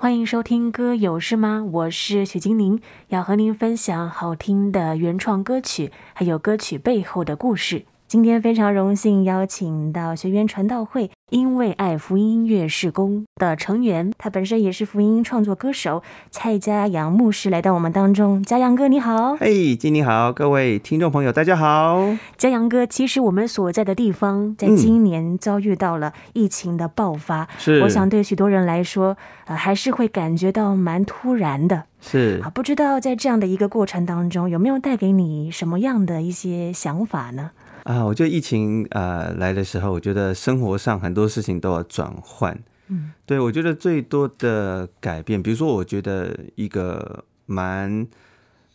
[0.00, 1.64] 欢迎收听歌有事吗？
[1.72, 7.84] 我是许精灵，要和您分享好听的原创歌曲，还有歌曲背后的故事。
[8.06, 18.42] 今天非常荣幸邀请到学员传道会因为爱福音音乐事工的成员，他本身也是福音创作歌手蔡家阳牧师来到我们当中。
[18.42, 22.02] 家阳哥你好，嘿，金你好，各位听众朋友大家好。
[22.38, 31.84] 家阳哥，其实我们所在的地方在今年遭遇到了疫情的爆发，是、嗯、我想对许多人来说，呃，还是会感觉到蛮突然的。
[32.00, 37.50] 是啊，不知道在这样的一个过程当中，有没有带给你什么样的一些想法呢？
[37.88, 42.54] 啊，我觉得疫情呃来的时候，我觉得生活上很多事情都要转换。
[42.88, 48.06] 嗯，对，我觉得最多的改变，比如说，我觉得一个蛮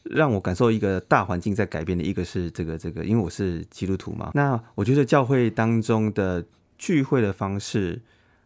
[0.01, 4.31] 让我感受一个大环境在改变的一个是这个这个，因为我是基督徒嘛。
[4.33, 6.43] 那我觉得教会当中的
[6.79, 8.01] 聚会的方式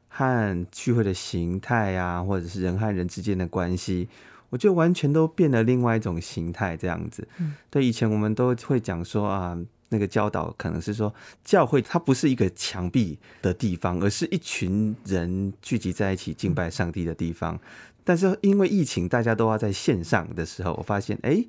[0.09, 4.09] 和聚会的形态啊，或者是人和人之间的关系，
[4.49, 7.25] 我觉得完全都变了另外一种形态这样子。
[7.37, 9.57] 嗯，对，以前我们都会讲说啊。
[9.89, 17.57] 那个教导可能是说，教会它不是一个墙壁的地方，而是一群人聚集在一起敬拜上帝的地方。
[18.03, 21.45] 但是因为疫情，大家都要在线上的时候，我发现，哎，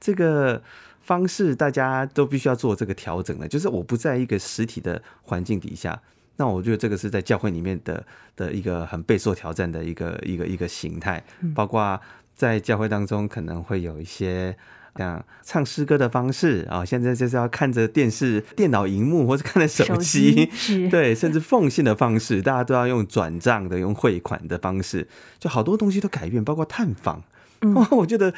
[0.00, 0.62] 这个
[1.00, 3.46] 方式大家都必须要做这个调整了。
[3.46, 6.00] 就是我不在一个实体的环境底下，
[6.36, 8.04] 那我觉得这个是在教会里面的
[8.36, 11.22] 的一个很备受挑战的一个一个一个形态，
[11.54, 12.00] 包括
[12.34, 14.56] 在教会当中可能会有一些。
[14.96, 20.50] 像唱诗歌的方式啊，现在就是要看着电视、电脑荧幕，或是看着手机，
[20.90, 25.06] 对，甚至奉献的方式，大家都要用转账的、用汇款的方式，
[25.38, 27.22] 就好多东西都改变，包括探访。
[27.62, 28.32] 嗯，我觉得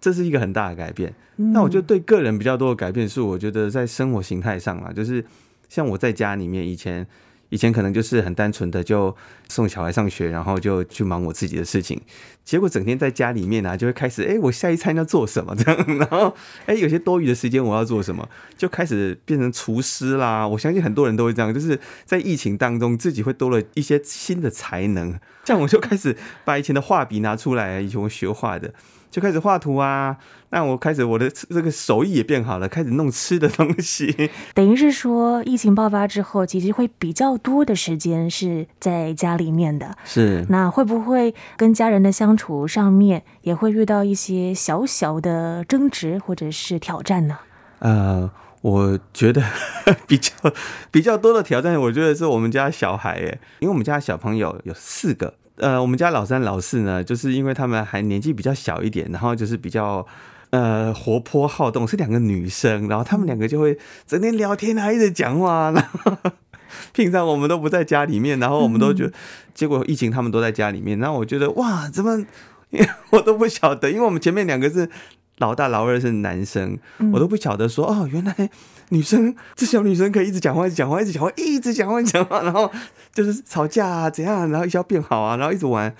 [0.00, 1.14] 这是一个很大的改变。
[1.36, 5.24] 那我觉得对个人比较多的改变是，我觉得在生活形态上啊，就是
[5.68, 7.06] 像我在家里面以前。
[7.50, 9.14] 以前可能就是很单纯的就
[9.48, 12.00] 送小孩上学，然后就去忙我自己的事情。
[12.44, 15.98] 结果整天在家里面、啊，就会开始哎，我下一餐要做什么这样？
[15.98, 16.34] 然后
[16.66, 18.28] 哎，有些多余的时间我要做什么？
[18.56, 20.48] 就开始变成厨师啦。
[20.48, 25.18] 我相信很多人都会这样，就是在疫情当中自己会多了一些新的才能。
[25.44, 28.72] 像我就开始把以前的画笔拿出来，以前我学画的。
[29.10, 30.16] 就开始画图啊，
[30.50, 34.30] 那我开始我的这个手艺也变好了，开始弄吃的东西。
[34.54, 39.96] 等于是说，疫情爆发之后，其实会比较多的时间是在家里面的。
[40.04, 47.38] 是，那会不会跟家人的相处上面也会遇到一些小小的争执或者是挑战呢？
[47.78, 48.30] 呃，
[48.60, 49.42] 我觉得
[50.06, 50.32] 比较
[50.90, 55.34] 比较多的挑战，我觉得是我们家小孩耶，因为我们家小朋友有四个。
[55.58, 60.06] 呃，我们家老三、老四呢，就是因为他们还年纪比较小一点，然后就是比较
[60.50, 65.70] 呃活泼好动，是两个女生，然后他们两个就会整天聊天啊，一直讲话。
[65.70, 66.16] 然 后
[66.92, 69.12] 平常我们都不在家里面，然后我们都觉得，
[69.54, 72.24] 结果疫情他们都在家里面，然后我觉得哇，怎么
[73.10, 74.88] 我都不晓得，因为我们前面两个是。
[75.38, 76.78] 老大、老二是男生，
[77.12, 78.50] 我都不晓得说哦，原来
[78.90, 82.70] 女生这小女生可以一直讲话、一直讲话、一直讲话、一直讲话、一直讲话，然后
[83.12, 85.94] 就是吵架啊，怎样，然后一直要变好啊，然后一直玩。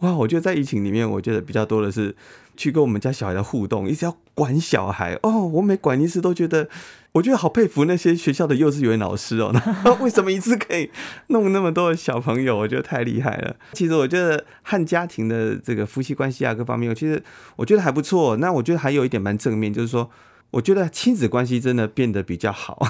[0.00, 2.14] 哇，我觉得在疫情里面，我觉得比较多的是
[2.56, 5.46] 去跟我们家小孩的互动，一直要管小孩哦。
[5.46, 6.68] 我每管一次都觉得，
[7.12, 9.50] 我觉得好佩服那些学校的幼稚园老师哦。
[9.52, 10.90] 那 为什么一次可以
[11.26, 12.56] 弄那么多的小朋友？
[12.56, 13.56] 我觉得太厉害了。
[13.74, 17.22] 其实我觉得和家庭的这个夫妻关系啊，各方面，我其实
[17.56, 18.38] 我觉得还不错。
[18.38, 20.10] 那我觉得还有一点蛮正面，就是说，
[20.52, 22.86] 我觉得亲子关系真的变得比较好。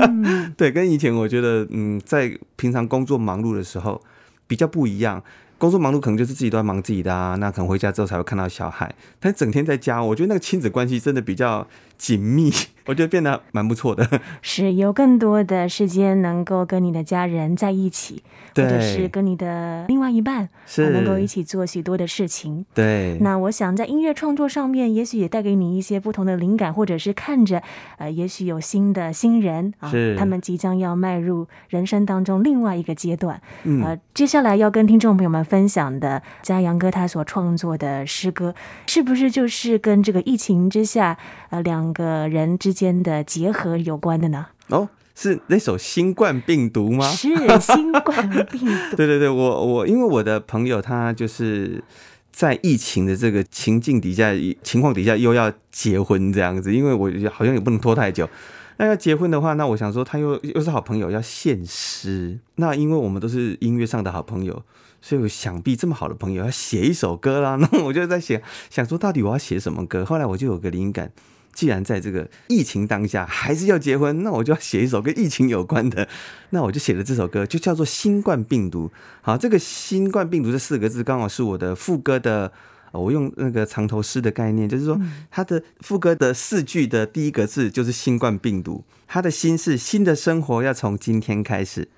[0.58, 4.02] 对，跟以前我觉得，嗯，在平常工作忙碌的时候
[4.46, 5.24] 比较不一样。
[5.60, 8.92] 工作忙碌可能就是自己都在忙自己的啊，那可能回家之后才会看到小孩。
[9.18, 12.50] 但整天在家，我觉得那个亲子关系真的比较紧密，
[12.90, 14.04] 我觉得变得蛮不错的。
[14.42, 18.20] 是有更多的时间能够跟你的家人在一起，
[18.56, 22.66] 或者是跟你的另外一半，是能够一起做许多的事情。
[22.74, 23.16] 对。
[23.20, 27.62] 那我想在音乐创作上面，也许也带给你一些不同的灵感，或者是看着
[27.98, 33.40] 呃，也许有新的新人啊，他们即将要迈入人生当中另外一个阶段。
[33.62, 33.84] 嗯。
[33.84, 38.52] 呃，接下来要跟听众朋友们分享的嘉阳哥他所创作的诗歌，
[38.88, 41.16] 是不是就是跟这个疫情之下
[41.50, 44.46] 呃两个人之间的结合有关的呢？
[44.68, 47.06] 哦，是那首《新冠病毒》吗？
[47.10, 47.28] 是
[47.60, 48.96] 新冠病毒。
[48.96, 51.82] 对对对，我我因为我的朋友他就是
[52.30, 54.32] 在疫情的这个情境底下
[54.62, 58.28] 情况底下又要结婚这样子，因为我好像也不能拖太久。
[58.76, 64.62] 那要结婚的话，那我想说他又又是好朋友要献诗，那因为我们都是音乐上的好朋友，
[65.02, 67.56] 所以我想必这么好的朋友要写一首歌啦。
[67.56, 68.40] 那我就在想
[68.70, 70.02] 想说到底我要写什么歌？
[70.02, 71.12] 后来我就有个灵感。
[71.60, 76.08] 既然在这个疫情当下还是要结婚，那我就要写一首跟疫情有关的。
[76.48, 78.88] 那我就写了这首歌，就叫做《新冠病毒》。
[79.20, 82.50] 好，这个“新冠病毒”这四个字刚好是我的副歌的。
[82.92, 84.98] 我用那个藏头诗的概念，就是说
[85.30, 88.82] 它的副歌的四句的第一个字就是“新冠病毒”。
[89.06, 91.88] 它的“心”是新的生活要从今天开始，“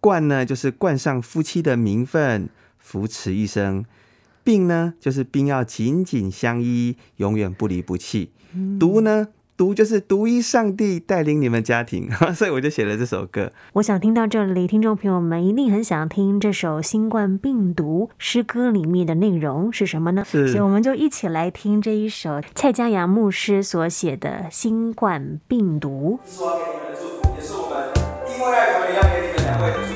[0.00, 2.48] 冠”呢就是冠上夫妻的名分，
[2.78, 3.84] 扶持一生。
[4.42, 8.30] 病呢，就是病要紧紧相依，永远不离不弃。
[8.78, 13.52] 毒呢，读就是独一上帝带领你们家庭， 所以我就写了这首歌。
[13.74, 20.24] 我想听到这里，听众朋友们一定很想听这首《新冠病毒》诗歌里面的内容是什么呢？
[20.24, 26.18] 是，所以我们就一起来听这一首蔡家阳牧师所写的《新冠病毒》。
[26.36, 27.88] 是我给你们的祝福，也是我们
[28.36, 29.93] 因为爱所以要给你们两位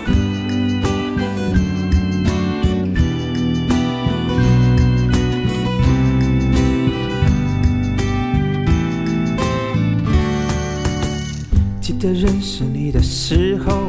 [11.98, 13.88] 的认识你的时候，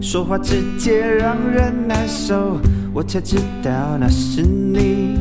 [0.00, 2.58] 说话直接让人难受，
[2.94, 5.18] 我才知道那是你。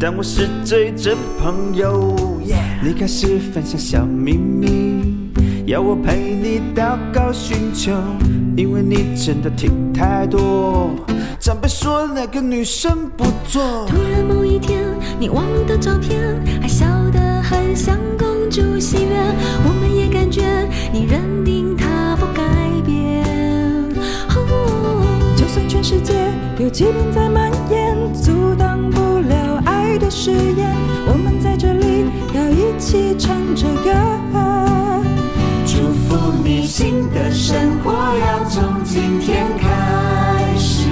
[0.00, 2.16] 但我是最真朋友.
[2.82, 5.30] 你开始分享小秘密，
[5.66, 7.92] 要我陪你祷告寻求，
[8.56, 10.90] 因为你真的听太多。
[11.38, 13.86] 长辈说那个女生不错。
[13.88, 14.82] 突然某一天，
[15.20, 20.61] 你忘了的照片，还笑得很像公主心愿，我们也感觉
[20.92, 22.42] 你认定它不改
[22.84, 23.24] 变，
[25.36, 25.82] 就算全。
[25.82, 26.14] 世界
[26.58, 30.76] 有疾病在蔓延，阻挡不了爱的誓言。
[31.06, 33.90] 我们在这里要一起唱着歌，
[35.66, 40.88] 祝福你新的生活要从今天开始，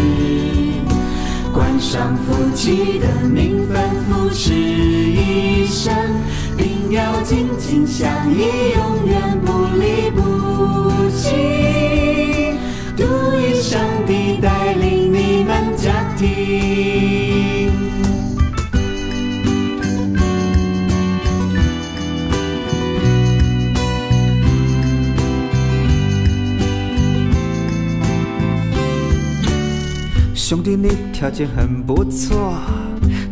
[1.52, 3.80] 冠上夫妻的名分，
[4.10, 5.94] 扶持一生，
[6.90, 12.56] 要紧紧相依，永远不离不弃。
[12.96, 13.04] 独
[13.38, 17.70] 一上帝带领你们家庭。
[30.34, 32.54] 兄弟，你条件很不错，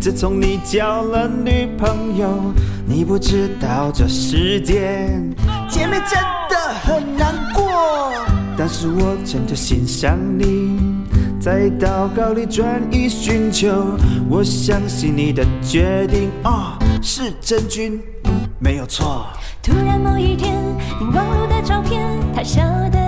[0.01, 2.55] 自从你交了女朋友，
[2.87, 5.11] 你不知道这世界，
[5.69, 6.19] 姐妹真
[6.49, 8.13] 的很难过。
[8.57, 10.79] 但是我真的欣赏你，
[11.41, 13.69] 在祷告里专一寻求。
[14.31, 18.01] 我相信你的决定啊、哦，是真君，
[18.61, 19.27] 没有错。
[19.63, 20.57] 突然某一天，
[21.01, 22.03] 你忘了的照片，
[22.35, 22.99] 他笑得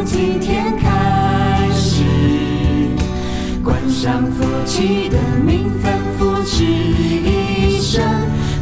[0.00, 2.02] 从今天开始，
[3.62, 8.02] 冠上夫妻的名分，扶持一生，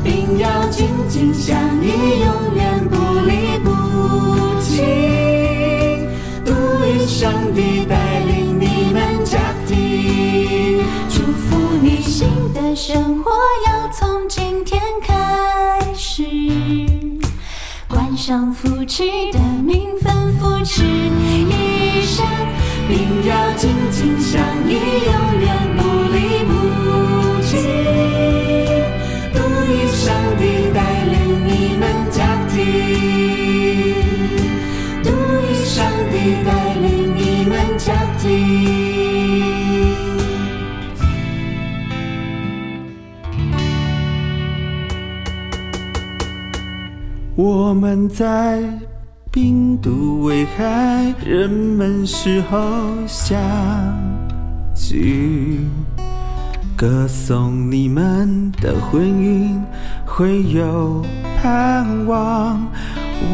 [0.02, 3.70] 并要紧紧相依，永远不离不
[4.60, 4.82] 弃。
[6.44, 6.50] 独
[6.84, 13.30] 一上帝带领你们家庭，祝福你新的生活
[13.64, 14.82] 要从今天。
[15.00, 16.24] 开始
[18.18, 22.26] 上夫妻的名分，扶持一生，
[22.88, 25.82] 并要紧紧相依，永远不
[26.12, 26.50] 离不
[27.42, 27.48] 弃。
[29.32, 29.38] 独
[29.72, 30.42] 一上帝
[30.74, 32.58] 带领你们家庭，
[35.04, 35.08] 独
[35.48, 35.76] 一上
[36.10, 38.57] 帝带领你们家庭。
[47.60, 48.62] 我们在
[49.32, 52.56] 病毒危害人们时候
[53.04, 53.36] 相
[54.76, 55.66] 聚，
[56.76, 59.60] 歌颂你们的婚姻
[60.06, 61.04] 会有
[61.42, 62.64] 盼望。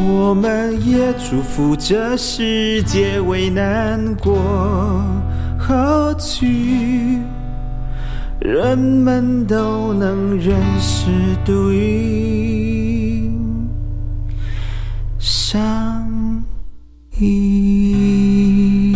[0.07, 5.03] 我们也祝福这世界危难过
[5.59, 7.19] 后去，
[8.39, 11.11] 人们都能认识
[11.45, 12.84] 独一。
[15.47, 16.43] 相
[17.19, 18.91] 依。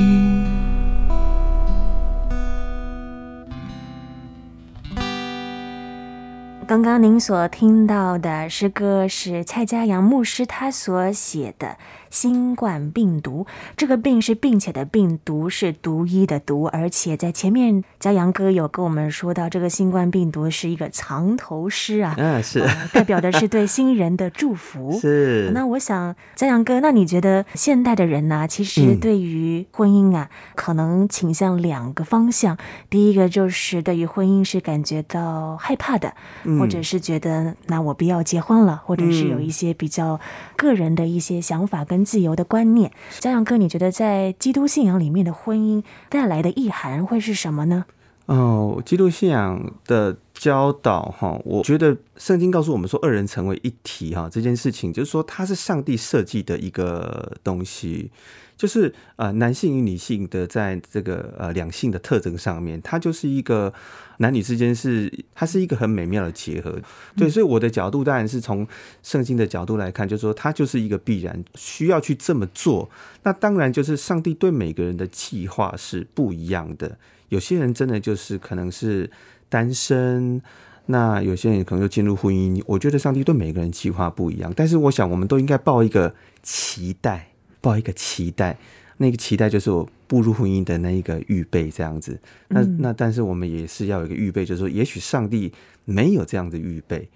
[6.66, 11.68] 刚刚您所听到的诗歌是蔡家阳牧师他所写的
[12.10, 13.46] 《新冠病毒。
[13.76, 24.98] 这个病是并且的病毒，是独一的独，而且在前面嘉阳哥有跟我们说到，这个新冠病毒是一个藏头诗啊，嗯，是、呃，代表的是对新人的祝福。
[25.00, 25.52] 是。
[25.54, 32.58] 那我想，嘉阳哥，那你觉得现代的人呢、啊，其实对于婚姻啊，嗯、可能倾向两个方向。
[32.90, 36.14] 第一个就是对于婚姻是感觉到害怕的，
[36.60, 40.20] 或者是觉得那我不要结婚了，或者是有一些比较
[40.56, 42.92] 个人的一些想法跟自由的观念。
[43.20, 47.86] 嘉阳哥，你觉得在基督信仰里面的婚姻带来的意涵会是什么呢？
[48.26, 58.10] 哦，基督信仰的教导哈，我觉得圣经告诉我们说，二人成为一体哈，这件事情就是说，它是上帝设计的一个东西。
[58.56, 63.74] 就是呃，男性与女性的在这个呃两性的特征上面，它就是一个
[64.18, 66.78] 男女之间是它是一个很美妙的结合。
[67.16, 68.66] 对，所以我的角度当然是从
[69.04, 72.90] 圣经的角度来看，就是说它就是一个必然需要去这么做。
[73.24, 76.98] 那当然就是上帝对每个人的计划是不一样的。
[77.30, 79.10] 有些人真的就是可能是
[79.50, 80.42] 单身，
[80.86, 82.64] 那有些人可能就进入婚姻。
[82.66, 87.26] 我觉得上帝对每个人计划不一样，但是我想我们都应该抱一个期待。
[87.62, 88.58] 抱一个期待，
[88.96, 92.18] 那个期待就是我步入婚姻的那一个预备，这样子。
[92.48, 95.52] 那那但是我们也是要有一个预备，就是说，也许上帝
[95.84, 97.10] 没有这样的预备，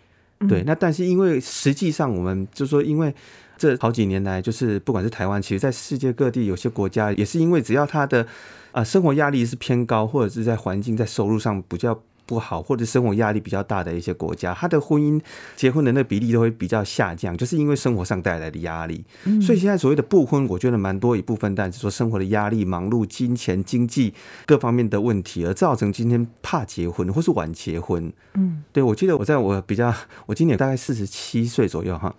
[0.49, 0.61] 对。
[0.63, 3.15] 那但是因为实际上我们就是说，因为
[3.57, 8.27] 这好几年来，就是不管是台湾，其实在世界各地有些国家也是因为只要他的
[8.73, 11.97] 啊生活压力是偏高，或者是在环境在收入上比较。
[12.25, 15.21] 不好，或者生活压力比较大的一些国家，他的婚姻
[15.55, 19.03] 结婚的那个比例都会比较下降，就是因为生活上带来的压力。
[19.41, 24.13] 所以现在所谓的不婚，我觉得蛮多一部分，但是说生活的压力、忙碌、金钱、经济
[24.45, 28.11] 各方面的问题，而造成今天怕结婚或是晚结婚。
[28.35, 29.93] 嗯，对，我记得我在我比较，
[30.25, 32.13] 我今年大概四十七岁左右哈。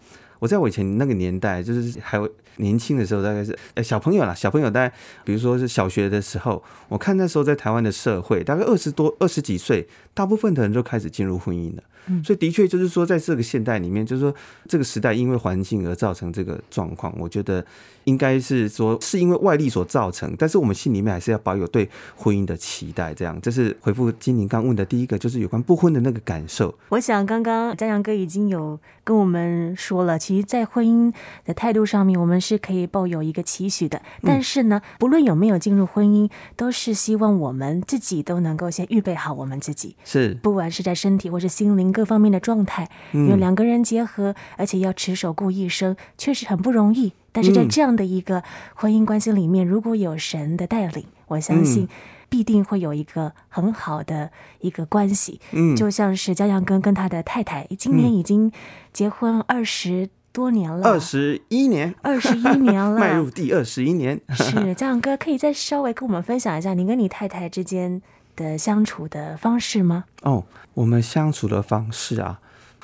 [0.45, 2.21] 我在我以前那个年代，就是还
[2.57, 11.83] 年轻的时候，大概是呃小朋友啦，小朋友大概比如说是小学的时候，我看那时候在台湾的社会，大概二十多、二十几岁，大部分的人都开始进入婚姻了。
[12.23, 14.35] 所以的确就是说，在这个现代里面，就是说
[14.69, 17.65] 这个时代因为环境而造成这个状况，我觉得
[18.05, 23.15] 应该是说是因为外力所造成，但是我们心里面还是要保有对婚姻的期待。
[23.15, 26.75] 这样，这是回复金宁刚问的第一个，就是有关不婚的那个感受。
[26.91, 31.15] 我想刚刚嘉阳哥已经有跟我们说了，其实，在婚姻
[31.45, 34.03] 的态度上面，我们是可以抱有一个期许的。
[34.23, 41.95] 但是呢，不论有没有进入婚姻，都是希望我们自己都能够先预备好我们自己，是不管是在身体或是心灵。
[41.95, 47.13] 各方面的状态，因为两个人结合，而且要持守过一生，确实很不容易。
[47.31, 48.43] 但是在这样的一个
[48.75, 51.89] 婚姻关系里面，如果有神的带领，我相信
[52.29, 55.41] 必定会有一个很好的一个关系。
[55.53, 58.51] 嗯，就像是嘉阳根跟他的太太，今年已经
[58.93, 64.21] 结婚二十多年了，二十一年，二十一年了， 迈入第二十一年。
[64.31, 68.03] 是嘉阳哥，可以再稍微跟我们分享一下您跟你太太之间
[68.35, 70.07] 的相处的方式吗？
[70.23, 72.41] 哦，我们相处的方式啊，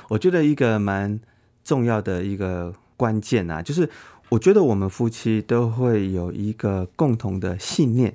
[0.09, 1.19] 我觉得一个蛮
[1.65, 3.91] 重要的一个关键啊，就是
[4.29, 8.15] 我觉得我们夫妻都会有一个共同的信念，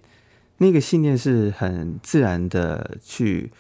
[0.60, 3.52] 那个信念是很自然的去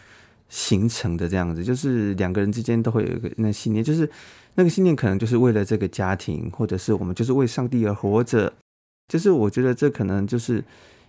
[0.47, 4.09] 形成的，这样子，就是两个人之间都会有一个那信念，就是
[4.55, 8.51] 那个信念可能就是为了这个家庭，或者是我们就是为上帝而活着，
[9.07, 10.63] 就是我觉得这可能就是。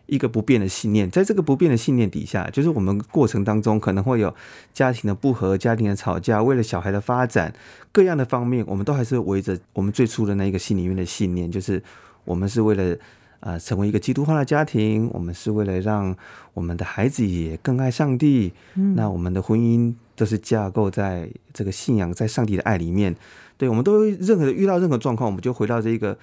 [0.08, 4.32] 一个不变的信念，在这个不变的信念底下，就是我们过程当中可能会有
[4.72, 7.52] 家庭的不和、家庭的吵架，为了小孩的发展，
[7.90, 11.82] 各样的方面，我们都还是围着我们最初的那一个心里面的信念，就是
[12.24, 12.96] 我们是为了
[13.40, 16.16] 呃成为一个基督化的家庭，我们是为了让
[16.54, 18.52] 我们的孩子也更爱上帝。
[18.76, 23.14] 嗯，那我们的婚姻都是架构在这个信仰，在上帝的爱里面。
[23.56, 26.18] 对，我们都任何遇到任何状况，我们就回到这一个。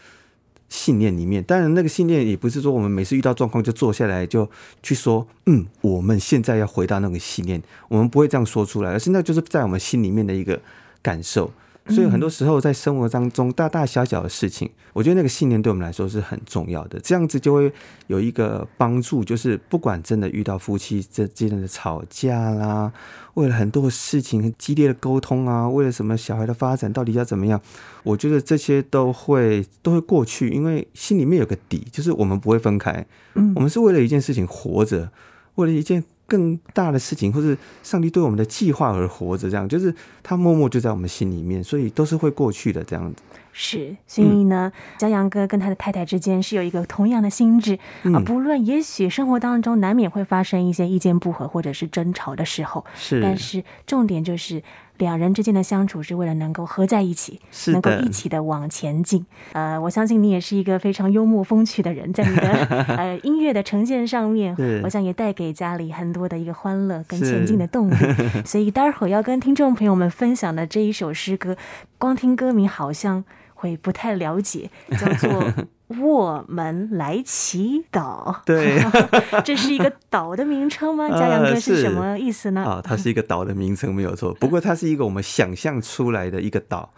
[0.69, 4.49] 信念里面，当然那个信念也不是说我们每次遇到状况就坐下来就
[4.81, 10.59] 去说，嗯，我们现在要回到那个信念，我们不会这样说出来，而是那就是在我们心里面的一个
[11.03, 11.51] 感受。
[11.89, 16.97] 所以很多时候在生活当中大大小小的事情，我觉得那个信念对我们来说是很重要的。
[17.01, 17.71] 这样子就会
[18.07, 22.91] 有一个帮助，就是不管真的遇到夫妻之间的吵架啦，
[23.33, 27.59] 为了很多事情很激烈的沟通啊，为了什么小孩的发展到底要怎么样，
[28.03, 33.05] 我觉得这些都会都会过去，因为心里面有个底，就是我们不会分开。
[33.33, 35.11] 嗯，我们是为了一件事情活着，
[35.55, 36.03] 为了一件。
[36.33, 43.21] 更大的事情，或是上帝对我们的计划而活着，这样就是他默默就在我们心里面，所以都是会过去的这样子。
[43.53, 47.77] 是，所以呢，江阳哥跟他的太太之间是有一个同样的心智。
[48.13, 54.61] 啊，不论也许生活当中难免会发生一些意见不合或者是争吵的时候，是，但是重点就是
[54.97, 59.25] 两人之间的相处是为了能够合在一起，能够一起的往前进。
[59.51, 62.49] 呃，我相信你也是一个非常幽默风趣的人，在你的
[62.97, 67.95] 呃音乐的呈现上面，我想也带给家里很多的一个欢乐跟前进的动力。
[68.43, 71.55] 所以待会儿要跟听众朋友们分享的这一首诗歌，
[71.99, 73.23] 光听歌名好像
[73.63, 75.53] 会不太了解，叫做。
[76.01, 78.81] 我们来祈祷，对，
[79.45, 81.07] 这是一个岛的名称吗？
[81.07, 82.61] 嘉阳哥是什么意思呢？
[82.61, 84.33] 啊、呃哦，它是一个岛的名称，没有错。
[84.41, 86.89] 不过它是一个我们想象出来的一个岛，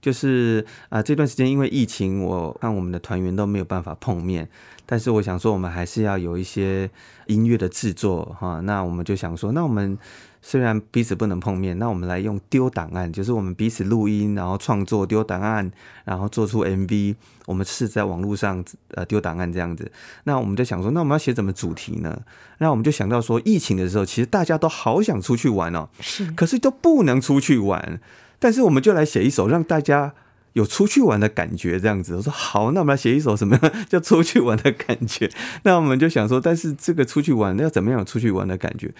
[0.00, 4.48] 就是啊、呃，这段时间因为疫情，我看我们的团员都没有办法碰面，
[4.86, 6.88] 但是我想说，我们还是要有一些
[7.26, 8.60] 音乐的制作哈。
[8.60, 9.98] 那我们就想说，那我们。
[10.42, 15.68] 虽然彼此不能碰面，那我们来用丢档案，就是我们彼此录音，然后创作丢档案，
[16.04, 17.16] 然后做出 MV，
[17.46, 18.64] 我们是在网络上
[18.94, 19.90] 呃丢档案这样子。
[20.22, 22.16] 那我们就想说，那我们要写什么主题呢？
[22.58, 27.98] 那我们就想到说，疫情的时候，其实大家都好想出去玩哦，是，可是都不能出去玩。
[28.38, 30.14] 但是我们就来写一首让大家
[30.56, 32.16] 有出去玩的感觉，这样子。
[32.16, 33.60] 我说好，那我们来写一首什么
[33.90, 35.30] 叫出去玩的感觉？
[35.64, 38.90] 那我们就想说，但是这个出去玩要怎么样有出去玩的感觉？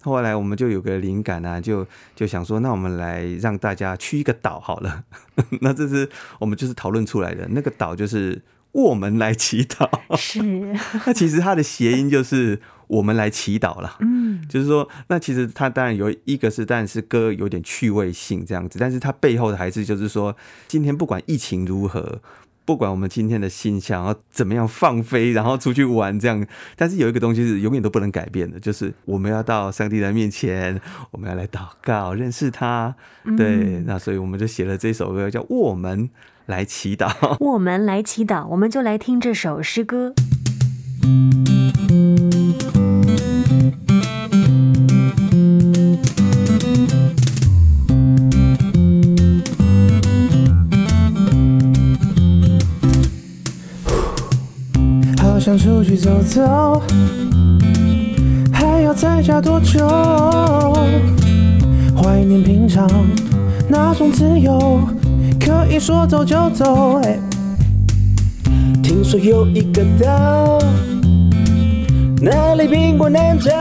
[0.00, 5.04] 后来我们就有个灵感啊，就就想说，那我们来让大家去一个岛好了。
[5.60, 8.40] 那这是我们就是讨论出来的，那个岛就是
[8.72, 9.86] 我们来祈祷。
[10.16, 10.40] 是，
[11.04, 12.58] 那其实它的谐音就是
[12.92, 13.96] 我们来祈祷了。
[14.00, 20.36] 嗯，就是说，那其实它当然有一个是，当然是歌有点趣味性这样子，但是它背后的还是就是说，
[20.68, 22.20] 今天不管疫情如何。
[22.64, 26.46] 不管我们今天的心想要怎么样放飞，然后出去玩这样，
[26.76, 30.80] 但是有一个东西是永远都不能改变的，就是我们要到上帝的面前，
[31.10, 32.94] 我们要来祷告，认识他。
[33.36, 36.08] 对，那所以我们就写了这首歌，叫《我们
[36.46, 37.08] 来祈祷》。
[37.40, 40.14] 我们来祈祷，我们就来听这首诗歌。
[55.42, 56.80] 想出去走走，
[58.52, 59.80] 还要在家多久？
[62.00, 62.88] 怀念平常
[63.68, 64.78] 那种自由，
[65.40, 67.02] 可以说走就走。
[68.84, 70.60] 听说有一个岛，
[72.20, 73.52] 那里苹果南长，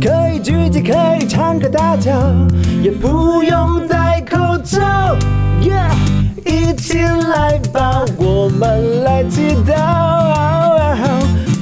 [0.00, 2.12] 可以聚集，可以唱歌大叫，
[2.80, 5.16] 也不用戴口罩。
[5.60, 5.90] Yeah!
[6.46, 7.58] 一起来
[8.16, 9.74] 我们来祈祷，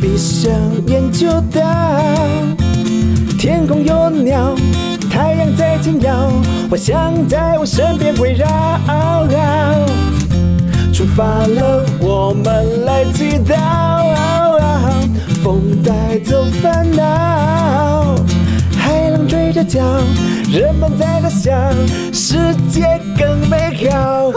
[0.01, 0.53] 闭上
[0.87, 1.61] 眼就到。
[3.39, 4.55] 天空有鸟，
[5.11, 6.31] 太阳在轻摇，
[6.71, 8.47] 花香在我身边围绕。
[10.93, 13.57] 出发了，我们来祈祷，
[15.43, 18.15] 风带走烦恼，
[18.77, 19.81] 海浪追着脚，
[20.51, 21.53] 人们在那想，
[22.13, 24.31] 世界更美好。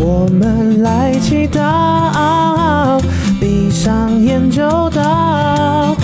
[0.00, 3.00] 我们来祈祷，
[3.40, 5.96] 闭上眼就到。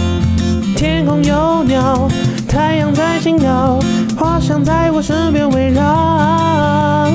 [0.76, 2.08] 天空有鸟，
[2.48, 3.78] 太阳在轻摇，
[4.18, 7.10] 花香在我身边围绕。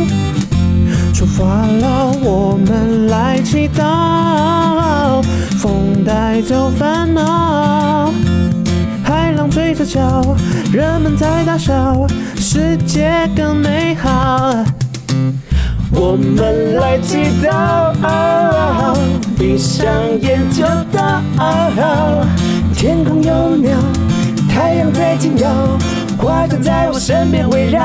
[1.13, 5.22] 出发了，我们来祈祷，
[5.60, 8.10] 风带走烦恼，
[9.04, 10.24] 海浪追着叫，
[10.72, 14.63] 人们在大笑，世界更美好。
[15.91, 17.93] 我们来祈祷，
[19.38, 19.88] 闭上
[20.21, 21.21] 眼就到。
[22.75, 23.78] 天空有鸟，
[24.49, 25.49] 太阳在轻摇，
[26.17, 27.80] 花就在我身边围绕。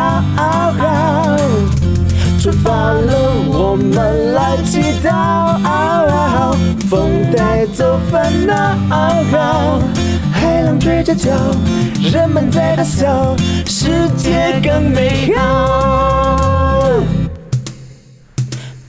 [2.41, 5.59] 出发了，我们来祈祷，
[6.89, 8.55] 风带走烦恼，
[10.31, 11.33] 海浪追着叫，
[12.13, 13.35] 人们在大笑，
[13.67, 16.54] 世界更美好。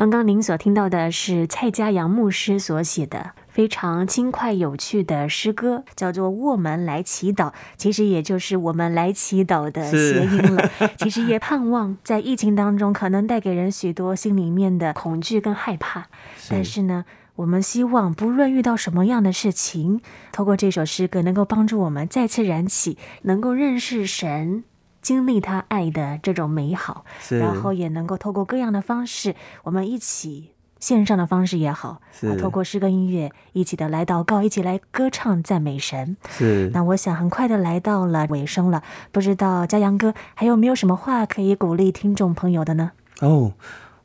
[0.00, 10.70] 刚刚您所听到的是蔡家阳牧师所写的非常轻快有趣的诗歌，叫做《我们来祈祷》，其实也就是我们来祈祷的谐音了。
[10.96, 16.06] 其实也盼望在疫情当中，可能带给人许多心里面的恐惧跟害怕，
[16.48, 17.04] 但是呢。
[17.36, 24.64] 我们希望不论遇到什么样的事情，透过这首诗歌能够帮助我们再次燃起，能够认识神。
[25.02, 29.34] 经历他爱的这种美好，然后也能够透过各样的方式，
[29.64, 36.16] 我们一起线上的方式也好，啊透过诗歌音乐一起的来祷告，一起来歌唱赞美神。
[36.28, 36.70] 是。
[36.72, 42.92] 那我想很快的来到了尾声了，不知道嘉阳哥还有没有什么话可以鼓励听众朋友的呢？
[43.20, 43.54] 哦，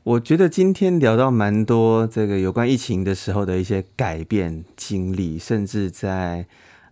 [0.03, 6.45] 我觉得今天聊到蛮多这个有关疫情的时候的一些改变经历，甚至在。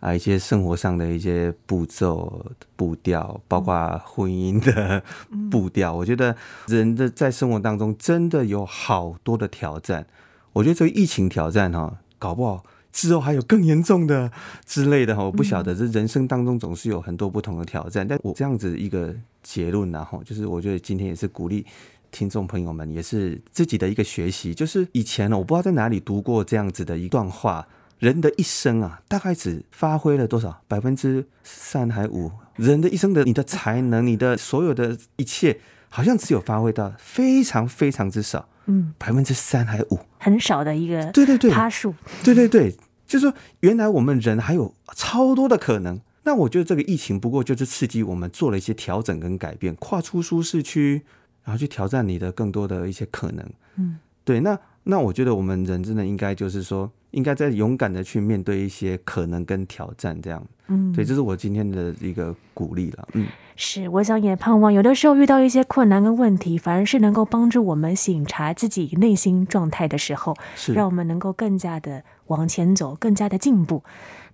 [0.04, 5.02] 啊，一些生活上的一些步骤、步调，包括婚姻的
[5.50, 6.36] 步调，我觉得
[6.68, 10.06] 人的在生活当中真的有好多的挑战。
[10.52, 14.30] 我觉得这个疫情挑战哈，搞不好之后还有更严重的
[14.66, 15.74] 之类的哈，我不晓得。
[15.74, 21.66] 这人生当中总是有很多不同的挑战，但我这样子一个结论然后就是我觉得今天也是鼓励
[22.12, 24.54] 听众朋友们，也是自己的一个学习。
[24.54, 27.66] 就是以前呢，我不知道在哪里读过这样子的一段话。
[28.04, 30.62] 人的一生啊，大概只发挥了多少？
[30.68, 32.30] 百分之三还五？
[32.58, 38.50] 人的一生的你的才能，你的所有的一切，好像只有发挥到非常非常之少。
[38.66, 40.00] 嗯，百分之三还五？
[40.20, 41.10] 很少的一个。
[41.14, 41.96] 对对对，趴数。
[42.26, 42.76] 对对对，
[43.08, 46.02] 就是说，原来我们人还有超多的可能。
[46.24, 51.04] 那我觉得这个疫情不过就是刺激我们做了一些调整跟改变，跨出舒适区，
[51.46, 53.50] 然后去挑战你的更多的一些可能。
[53.78, 54.60] 嗯，对，那。
[54.84, 60.44] 那我觉得我们人真的应该就是说，应该在勇敢的去面对一些可能跟挑战，这样。
[60.68, 63.08] 嗯，对，这是我今天的一个鼓励了。
[63.14, 73.84] 嗯，是，我想也盼望有的时候遇到一些困难跟问题，反而是能够帮助我们醒察自己内心状态的时候，是让我们能够更加的往前走，更加的进步。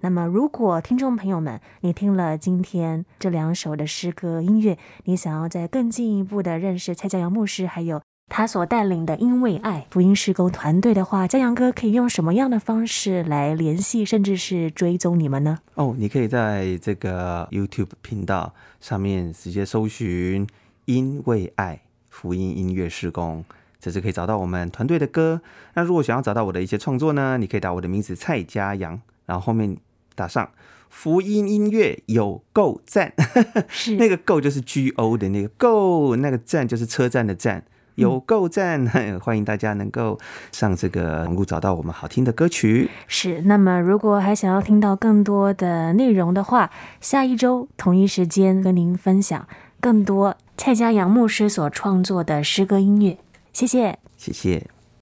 [0.01, 8.01] 那么，如果听众朋友们，你听了今天这两首的诗歌音乐，你想要再更进一步的认识蔡家阳牧师，还有。
[8.29, 15.57] 他所带领的因为爱福音施工团队的话，嘉阳哥可以用什么样的方式来联系，甚至是追踪你们呢？
[15.73, 20.47] 哦，你可以在这个 YouTube 频道上面直接搜寻
[20.85, 23.43] “因为爱福音音乐施工”，
[23.81, 25.41] 这是可以找到我们团队的歌。
[25.73, 29.75] 那如果想要找到我的一些创作呢，你可以打我的名字蔡嘉阳，然后后面
[30.15, 30.51] 打上
[30.89, 33.13] “福音音乐有够赞”，
[33.67, 37.63] 是那个“够”就是 G O 的那个“够”，那个“站”就是车站的“站”。
[37.99, 38.85] 有够赞！
[39.21, 40.17] 欢迎大家能够
[40.51, 42.89] 上这个网络找到我们好听的歌曲。
[43.07, 49.47] 是，那么如果还想要听到更多的内容的话，下一周同一时间跟您分享
[49.79, 53.17] 更多蔡家阳牧师所创作的诗歌音乐。
[53.53, 54.78] 谢谢，谢谢。